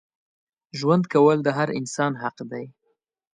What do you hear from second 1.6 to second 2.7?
انسان حق دی.